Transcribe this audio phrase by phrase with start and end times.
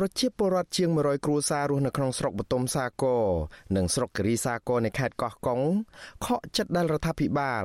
[0.00, 3.24] ប្រជាពលរដ្ឋជាង100គ្រួសាររស់នៅក្នុងស្រុកបតុមសាគរ
[3.76, 5.60] និងស្រុកគិរីសាគរនៃខេត្តកោះកុង
[6.24, 7.64] ខកចិត្តដែលរដ្ឋាភិបាល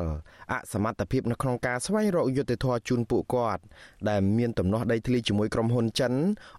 [0.52, 3.62] អសមត្ថភាពនៅក្នុងការស្វែងរកយុត្តិធម៌ជូនពួកគាត់
[4.10, 6.14] ដែលមានទំនាស់ដីធ្លីជាមួយក្រុមហ៊ុនចិន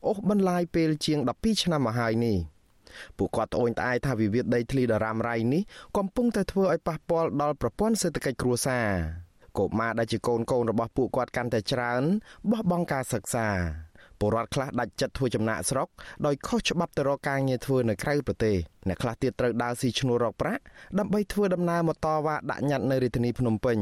[0.07, 2.37] អូសបន្លាយពេលជាង12ឆ្នាំមកហើយនេះ
[3.19, 5.63] ពួកគាត់ត្អូញត្អែថាវិវាទដីធ្លីដ៏រ៉ាំរ៉ៃនេះ
[5.97, 8.89] កំពុងតែធ្វើឲ្យប៉ះពាល់ដល់ប្រព័ន្ធសេដ្ឋកិច្ចគ្រួសារ
[9.59, 12.03] កុមារដែលជាកូនកូនរបស់ពួកគាត់កាន់តែច្រើន
[12.51, 13.49] បោះបង់ការសិក្សា
[14.21, 15.89] ពលរដ្ឋខ្លះដាច់ចិត្តធ្វើចំណាក់ស្រុក
[16.27, 18.57] ដោយខុសច្បាប់ទៅរកការងារធ្វើនៅក្រៅប្រទេស
[18.89, 20.63] អ្នកខ្លះទៀតត្រូវដើរស៊ីឈ្នួលរកប្រាក់
[20.99, 23.79] ដើម្បីធ្វើដំណើរមកតវ៉ាដាក់ញត្តិនៅរាជធានីភ្នំពេញ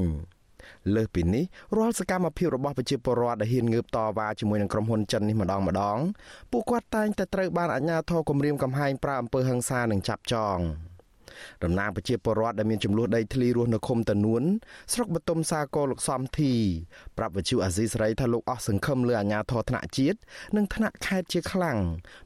[0.95, 1.45] លើសពីនេះ
[1.77, 5.99] រាល់សកម្មភាពរបស់ប្រជាពលរដ្ឋដែលហ៊ានងើបតវ៉ាជាមួយនឹងក្រុមហ៊ុនចិននេះម្ដងម្ដង
[6.53, 10.59] ពួកគាត់តែងតែត្រូវបានអាជ្ញាធរគំរាមកំហែងប្រើអំពើហិង្សានិងចាប់ចង
[11.65, 14.43] តំណាងប្រជាពលរដ្ឋដែលមានចំនួនដីធ្លីរស់នៅឃុំតនួន
[14.93, 16.55] ស្រុកបតុមសាគរលោកសំធី
[17.19, 20.19] ប្រាប់វិទ្យុអាស៊ីសេរីថាលោកអស់សង្ឃឹមលើអាជ្ញាធរថ្នាក់ជាតិ
[20.57, 21.79] និងថ្នាក់ខេត្តជាខ្លាំង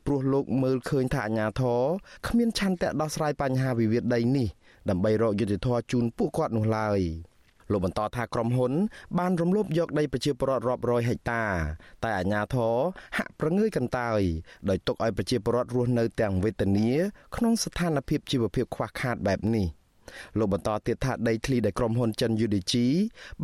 [0.06, 1.83] ព្រោះលោកមើលឃើញថាអាជ្ញាធរ
[2.28, 4.48] គ្មានឆន្ទៈដោះស្រាយបញ្ហាវិវាទដីនេះ
[4.91, 7.00] ដើម្បីរកយុត្តិធម៌ជូនពួកគាត់នោះឡើយ។
[7.70, 8.72] លោកបន្តថាក្រុមហ៊ុន
[9.19, 11.42] បានរំលោភយកដីប្រជាពលរដ្ឋរាប់រយហិកតា
[12.05, 12.75] តែអាជ្ញាធរ
[13.19, 14.20] ហាក់ប្រងើយកន្តើយ
[14.69, 16.91] ដោយទុកឲ្យប្រជាពលរដ្ឋរស់នៅទាំងវេទនា
[17.36, 19.67] ក្នុងស្ថានភាពជីវភាពខ្វះខាតបែបនេះ
[20.39, 22.75] លោកបន្តទៀតថាដីធ្លីដែលក្រុមហ៊ុនចិន UDG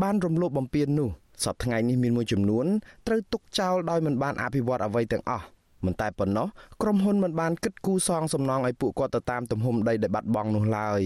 [0.03, 1.11] បានរំលោភបំពាននោះ
[1.45, 2.67] សប្តាហ៍ថ្ងៃនេះមានមួយចំនួន
[3.07, 5.47] ត្រូវទុកចោលដោយមិនបានអភិវឌ្ឍអ្វីទាំងអស់
[5.87, 6.49] មិនតែប៉ុណ្ណោះ
[6.83, 11.03] ក្រុមហ៊ុនមិនបានគិតគូរសងសំណងឲ្យពួកគាត់ទៅតាមទំហំដីដែលបាត់បង់នោះឡើយ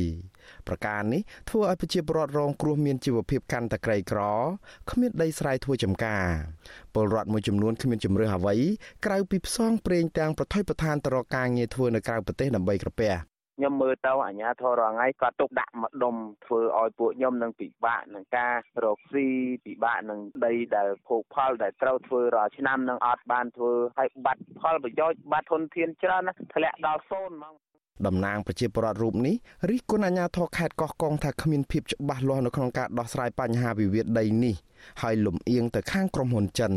[0.68, 4.20] ប្រការនេះធ្វើឲ្យប្រជាពលរដ្ឋរងគ្រោះមានជីវភាពកាន់តែក្រីក្រ
[4.90, 6.26] គ្មានដីស្រែធ្វើចម្ការ
[6.94, 8.54] ពលរដ្ឋមួយចំនួនគ្មានជំរឿសអ្វី
[9.04, 18.54] ក្រៅពីផ្សងព្រេងទាំងប្រថុយប្រឋានទៅរកការងារធ្វើនៅក្រៅប្រទេសដើម្បីក្រពះ ខ្ញុំមើលទៅអាញាធររងៃគាត់ទុកដាក់មកដុំធ្វើឲ្យពួកខ្ញុំនឹងពិបាកនឹងការ
[18.84, 19.26] រកស៊ី
[19.64, 27.54] ពិបាកនឹងដីដែលភោគផលដែលត្រូវធ្វើរាល់ឆ្នាំនឹងអត់បានធ្វើឲ្យបាត់ផលប្រយោជន៍បាត់ធនធានច្រើនណាធ្លាក់ដល់សូន្យហ្មង
[28.06, 29.34] តំណាងប្រជាពលរដ្ឋរូបនេះ
[29.70, 34.54] រិះគន់អាជ្ញាធរខេត្តកោះកុងថាគ្មានភាពច្បាស់លាស់នៅក្នុងការដោះស្រាយបញ្ហាវិវាទដីនេះ
[35.02, 36.72] ហើយលំអៀងទៅខាងក្រុមហ៊ុនចិន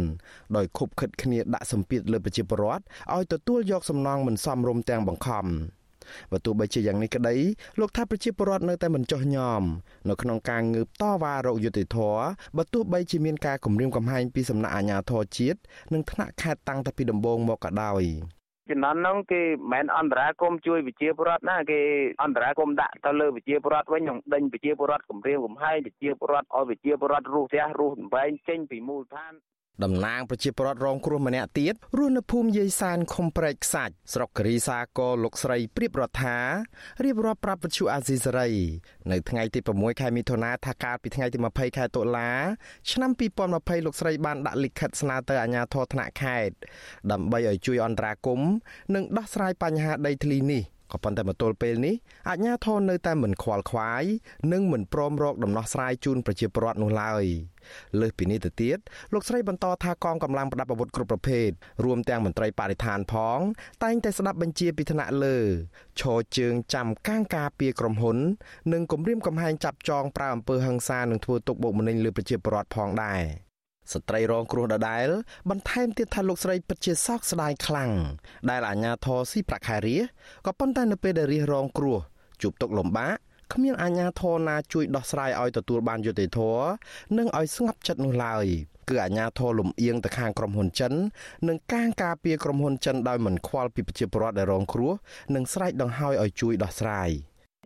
[0.56, 2.84] ដោយខុបខិតគ្នាដាក់សម្ពាធលើប្រជាពលរដ្ឋ
[3.16, 5.45] ឲ្យទទួលយកសំណងមិនសមរម្យទាំងបង្ខំ
[6.31, 7.36] បើទោះបីជាយ៉ាងនេះក្តី
[7.80, 9.64] លោកថាប្រជាពលរដ្ឋនៅតែមិនចោះញោម
[10.09, 12.22] នៅក្នុងការងើបតវ៉ារកយុត្តិធម៌
[12.58, 15.59] បើទោះបីជាមានការគំរាមកំហែងពីសំណាក់អាជ្ញាធរជាតិ
[15.94, 18.03] និងថ្នាក់ខេត្តតាំងតែពីដំបូងមកក៏ដោយ
[18.69, 21.80] ជំនាន់ហ្នឹងគេមិនមែនអន្តរាគមជួយវិជាពរដ្ឋណាគេ
[22.24, 29.34] អន្តរាគមដាក់ទៅលើវិជាពរដ្ឋវិញនឹងដេញវិជាពរដ្ឋគម្រាមកំហែងវិជាពរដ្ឋឲ្យវិជាពរដ្ឋរស់ផ្ទះរស់បំបែងចេញពីមូលដ្ឋាន
[29.84, 36.38] តំណាងប្រជាពលរដ្ឋរងគ្រោះម្នាក់ទៀតរស់នៅភូមិយាយសានខុំប្រែកខ្សាច់ស្រុកគិរីសាគរលោកស្រីព្រៀបរដ្ឋា
[37.03, 38.50] រៀបរាប់ប្រាប់វិទ្យុអាស៊ីសេរី
[39.12, 42.31] នៅថ្ងៃទី6ខែមិថុនាថាកាលពីថ្ងៃទី20ខែតុលា
[42.91, 43.12] ឆ្នាំ
[43.47, 46.56] 2020លោកស្រីបានដាក់លិខិតស្នើទៅអាជ្ញាធរថ្នាក់ខេត្ត
[47.12, 48.51] ដើម្បីឲ្យជួយអន្តរាគមន៍
[48.95, 51.95] និងដោះស្រាយបញ្ហាដីធ្លីនេះ ក៏ប៉ុន្តែមកទល់ពេលនេះ
[52.29, 54.03] អាជ្ញាធរនៅតែមិនខ្វល់ខ្វាយ
[54.51, 57.25] និងមិនព្រមរកដំណោះស្រាយជូនប្រជាពលរដ្ឋនោះឡើយ
[58.00, 58.77] លើសពីនេះទៅទៀត
[59.13, 61.50] លោកស្រីបន្តថាកងកម្លាំងប្រដាប់អាវុធគ្រប់ប្រភេទ
[61.83, 63.39] រួមទាំងមន្ត្រីបរិស្ថានផង
[63.83, 65.38] តែងតែស្ដាប់បញ្ជាពីថ្នាក់លើ
[66.00, 68.17] ឈរជើងចាំកាងការពារក្រុមហ៊ុន
[68.73, 73.49] និងគម្រាមកំហែងចាប់ចងប្រើអំពើហិង្សានិងធ្វើទុកបុកម្នេញលើប្រជាពលរដ្ឋផងដែរ
[73.94, 75.07] ស្ត្រីរងគ្រោះដដែល
[75.50, 77.91] បន្ថែមទៀតថាលោកស្រីពិតជាសោកស្ដាយខ្លាំង
[78.50, 79.97] ដែលអាញាធរស៊ីប្រាក់ខែរា
[80.45, 82.00] ក៏ប៉ុន្តែនៅពេលដែលរារងគ្រោះ
[82.41, 83.16] ជួបទុកលំបាក
[83.53, 86.66] គ្មានអាជ្ញាធរណាជួយដោះស្រាយឲ្យទទួលបានយុត្តិធម៌
[87.17, 88.45] និងឲ្យស្ងប់ចិត្តនោះឡើយ
[88.89, 90.94] គឺអាជ្ញាធរលំអៀងទៅខាងក្រុមហ៊ុនចិន
[91.47, 94.94] និងកាងការពារក្រុមហ៊ុនចិនដោយមិនខ្វល់ពីប្រជាពលរដ្ឋដែលរងគ្រោះ
[95.35, 97.09] និងស្រែកដង្ហោយឲ្យជួយដោះស្រាយ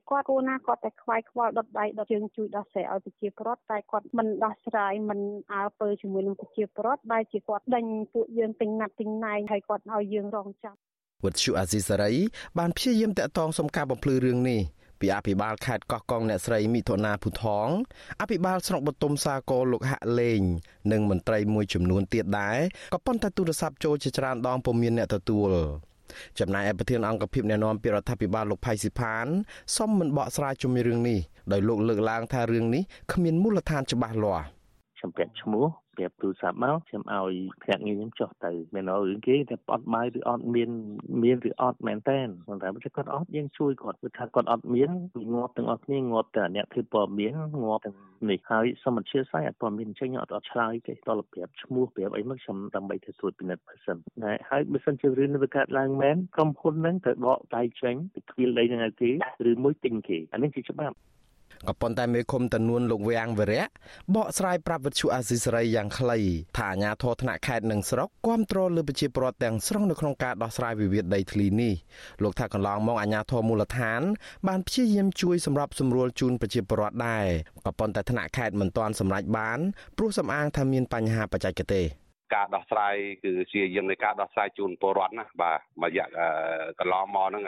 [0.09, 5.19] គាត់គួរណាគាត់តែខ្វាយខ្វល់ដុតដៃដុតជើងជួយដោះស្រាយឲ្យប្រជាពលរដ្ឋតែគាត់មិនដោះស្រាយមិន
[5.53, 10.75] អើពើជាមួយនឹងប្រជាពលរដ្ឋដែលជាគាត់ដេញពួកយើងទិញណាត់ទិញណែងហើយគាត់ឲ្យយើងរងចាំ
[11.23, 12.11] វត្តជូអាស៊ីសេរី
[12.57, 14.61] បានព្យាយាមតាក់ទងសុំការបំភ្លឺរឿងនេះ
[14.99, 17.67] ពីអភិបាលខេត្តកោះកុងអ្នកស្រីមិថុនាភូថង
[18.21, 20.41] អភិបាលស្រុកបតុមសាគរលោកហាក់លេង
[20.91, 22.57] និងមន្ត្រីមួយចំនួនទៀតដែរ
[22.93, 25.51] ក៏ប៉ុន្តែទូរស័ព្ទចូលជាច្រើនដងពុំមានអ្នកទទួល
[26.39, 29.27] ចំណែកឯប្រធានអង្គភិបអ្នកណែនាំពីរដ្ឋាភិបាលលោកផៃស៊ីផាន
[29.77, 31.19] សុំមិនបកស្រាយជុំរឿងនេះ
[31.51, 32.83] ដោយលោកលើកឡើងថារឿងនេះ
[33.13, 34.45] គ្មានមូលដ្ឋានច្បាស់លាស់
[34.97, 35.65] ខ្ញុំពាក់ឈ្មោះ
[35.97, 40.69] ប្រាប់ទូរស័ព្ទមកខ្ញុំឲ្យភ្នាក់ងារខ្ញុំចុះទៅមានរឿងគេតែអត់បាយឬអត់មាន
[41.23, 44.89] មានឬអត់មែនតែនប៉ុន្តែបើគាត់អត់យើងជួយគាត់ព្រោះថាគាត់អត់មាន
[45.33, 47.31] ងាប់ទាំងអស់គ្នាងាប់តែអ្នកធ្វើព័ត៌មាន
[47.63, 47.97] ងាប់ទាំង
[48.29, 59.09] នេះហើយសមត្ថភាពស្អីអត់ព័ត៌មានអញ្ចឹងអត់អត់ឆ្លើយទេតលប្រាប់ឈ្មោះប្រាប់អីមកខ្ញុំដើម្បីធ្វើត្រួតពិនិត្យបើសិនណាហើយបើសិនជារឿងនេះវាកើតឡើងមែនក្រុមហ៊ុនហ្នឹងត្រូវដកដៃចេញពីខ្វៀលដីហ្នឹងឲ្យគេ
[59.49, 60.95] ឬមួយទិញគេអានេះជាច្បាប់
[61.69, 63.63] ក៏ប៉ុន្តែមេឃុំតនួនលោកវាំងវរៈ
[64.15, 66.19] បកស្រាយប្រាប់វិទ្យុអាស៊ីសេរីយ៉ាងខ្លី
[66.57, 71.73] ថាអាញាធរថ្នាក់ខេត្តនិងស្រុកគាំទ្រលើប្រជាពលរដ្ឋទាំងស្រុងនៅក្នុងការដោះស្រាយវិវាទដីធ្លីនេះ
[72.23, 74.01] លោកថាកន្លងមកអាញាធរមូលដ្ឋាន
[74.47, 77.25] បានព្យាយាមជួយសម្របសម្រួលជូនប្រជាពលរដ្ឋដែរ
[77.65, 79.59] ក៏ប៉ុន្តែថ្នាក់ខេត្តមិនទាន់សម្រេចបាន
[79.97, 81.85] ព្រោះសំអាងថាមានបញ្ហាបច្ចេកទេស
[82.35, 86.05] ការដោះស្រាយគឺជាយាមនៃការដោះស្រាយជូនពលរដ្ឋណាបាទមួយរយៈ
[86.79, 87.43] កន្លងមកហ្នឹង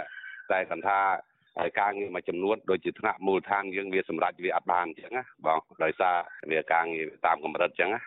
[0.52, 1.35] តែគាត់ថាហើយ
[1.80, 6.16] ការងារមួយចំនួនដូចជាថ្នាក់មូលដ្ឋានយើងវាសម្រាប់វាអត់បានអញ្ចឹងណាបងដោយសារ
[6.52, 8.02] វាការងារតាមកម្រិតអញ្ចឹងណា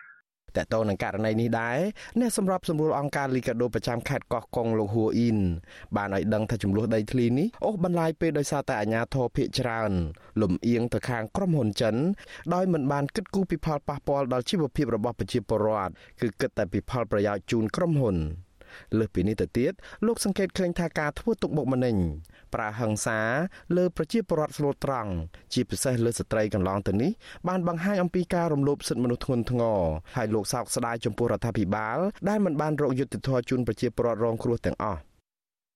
[0.57, 1.79] តើតើនឹងករណីនេះដែរ
[2.19, 5.39] អ្នកសម្របសម្រួលអង្គការលីកាដូប្រចាំខេត្តកោះកុងលោកហួអ៊ីន
[5.97, 9.91] បានឲ្យដឹងថាចំនួនដីធ្លីនេះអូសបន្លាយពេលដោយសារតែអាជ្ញាធរភៀកច្រើន
[10.41, 11.95] លំអៀងទៅខាងក្រុមហ៊ុនចិន
[12.53, 15.91] ដោយមិនបានគិតគូរពីផលប៉ះពាល់ដល់ជីវភាពរបស់ប្រជាពលរដ្ឋ
[16.21, 18.17] គឺគិតតែពីផលប្រយោជន៍ជូនក្រុមហ៊ុន
[18.97, 19.73] លើសពីនេះទៅទៀត
[20.05, 21.95] លោកសង្កេតឃើញថាការធ្វើទុកបុកម្នេញ
[22.53, 23.19] ប្រើហិង្សា
[23.77, 25.11] លើប្រជាពលរដ្ឋស្លូតត្រង់
[25.53, 27.11] ជាពិសេសលើស្ត្រីកន្លងទៅនេះ
[27.47, 29.81] បានបង្ហាញអំពីការរំលោភសិទ្ធិមនុស្សធ្ងន់ធ្ងរ
[30.15, 31.97] ហើយលោកសោកស្ដាយចំពោះរដ្ឋាភិបាល
[32.29, 34.99] ដែលមិនបានរកយុត្តិធម៌ជូនប្រជាពលរដ្ឋរងគ្រោះទាំងអស់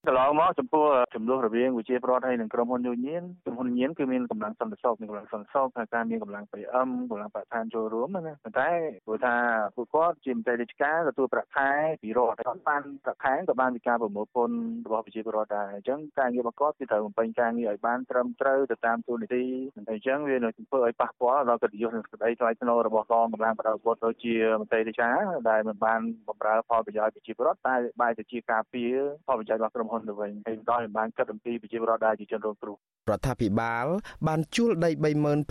[0.08, 0.86] កន្លងមកចំពោះ
[1.16, 8.70] ចំនួនរវាងវិជាប្រដ្ឋហើយនិងក្រុមហ៊ុនយោញៀនក្រុមហ៊ុនញៀនគឺមានកម្លាំងសន្តិសុខមានកម្លាំងសន្តិសុខហើយការមានកម្លាំង PM កម្លាំងបរិស្ថានចូលរួមណាប៉ុន្តែ
[9.06, 9.36] ព្រោះថា
[9.76, 11.72] ពួកគាត់ជាមន្ត្រីរាជការទទួលប្រាក់ខែ
[12.04, 14.56] ពីរដ្ឋគាត់បានប្រាក់ខែក៏បានពីការប្រមូលពន្ធ
[14.86, 19.44] របស់វិជាប្រដ្ឋដែរអញ្ចឹងការងាររបស់គាត់គឺត្រូវបំពេញការងារឲ្យបានត្រឹមត្រូវទៅតាមទូនីតិ
[19.90, 28.94] អញ្ចឹងវានឹងធ្វើឲ្យប៉ះពាល់ដល់កិត្តិយសនិងសេចក្តីថ្លៃថ្នូររបស់កងកម្លាំងបដិវត្តដូចជាមន្ត្រីរាជការដែលមិនបានបម្រើផលប្រយោជន៍ប្រជាពលរដ្ឋតែបែរទៅជាការពារ
[29.28, 32.76] ផលប្រយោជន៍របស់ក្រុមហ៊ុនទៅវិញហើយដោយបានកាត់អំពីប្រជាពលរដ្ឋដែលជាជនរងគ្រោះ
[33.10, 33.86] រដ្ឋាភិបាល
[34.28, 34.90] បានជួលដី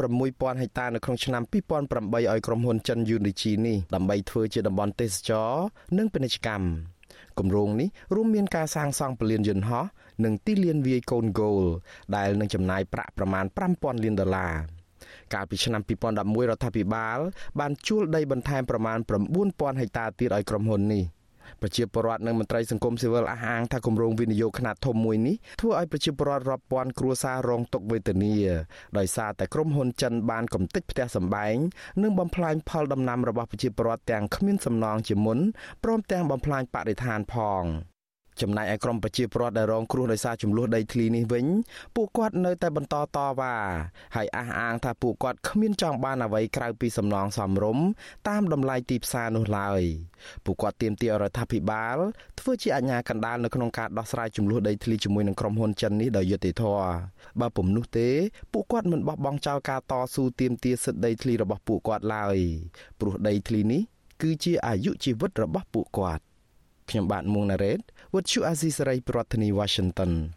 [0.01, 1.55] 36000ហិកតានៅក្នុងឆ្នាំ2008
[2.15, 5.51] ឲ្យក្រុមហ៊ុនចិន Unichi នេះដើម្បីធ្វើជាតំបន់ទេសចរ
[5.99, 6.67] និងពាណិជ្ជកម្ម
[7.39, 9.85] គម្រោងនេះរួមមានការសាងសង់ពលានយន្តហោះ
[10.25, 11.63] និងទីលានវាយកូនហ្គោល
[12.17, 14.55] ដែលនឹងចំណាយប្រាក់ប្រមាណ5000លានដុល្លារ
[15.35, 17.19] កាលពីឆ្នាំ2011រដ្ឋាភិបាល
[17.61, 18.99] បានជួលដីបន្ថែមប្រមាណ
[19.39, 21.05] 9000ហិកតាទៀតឲ្យក្រុមហ៊ុននេះ។
[21.61, 28.37] ប្រជាពលរដ្ឋនិងមន្ត្រីសង្គមស៊ីវិលអះអាងថាគម្រោងវិនិយោគខ្នាតធំមួយនេះធ្វើឲ្យប្រជាពលរដ្ឋរាប់ពាន់គ្រួសាររងទុក្ខវេទនា
[28.99, 31.57] ដោយសារតែក្រុមហ៊ុនចិនបានកំទេចផ្ទះសម្បែង
[32.03, 35.39] និងបំផ្លាញផលដំណាំរបស់ប្រជាពលរដ្ឋទាំងគ្មានសំណងជាមុន
[35.85, 37.65] ព្រមទាំងបំផ្លាញបរិស្ថានផង។
[38.41, 41.47] ចំណែកឯក្រុមប្រជាពលរដ្ឋដែលរងគ្រោះដោយសារចំនួនដីធ្លីនេះវិញ
[41.97, 43.55] ពួកគាត់នៅតែបន្តតវ៉ា
[44.17, 47.85] ហើយអះអាងថាពួកគាត់គ្មានចង់បានអ្វីក្រៅពីសំណងសមរម្យ
[48.29, 49.83] តាមតម្លៃទីផ្សារនោះឡើយ
[50.45, 51.97] ពួកគាត់ទាមទាររដ្ឋាភិបាល
[52.41, 56.87] ធ្វើជាអាជ្ញាកណ្ដាលនៅក្នុងការដោះស្រាយចំនួនដីធ្លីជាមួយនឹងក្រុមហ៊ុនចិននេះដោយយុត្តិធម៌
[57.41, 58.09] បើពុំនោះទេ
[58.53, 62.39] ពួកគាត់មិនបោះបង់ចោលការតស៊ូទាមទារសិទ្ធិដីធ្លីរបស់ពួកគាត់ឡើយ
[63.01, 63.83] ព្រោះដីធ្លីនេះ
[64.23, 66.25] គឺជាអាយុជីវិតរបស់ពួកគាត់
[66.91, 67.81] ខ្ញុំបាទមួងណារ៉េត
[68.15, 70.11] With you Azizi Saray ប្រធានាធិបតី Washington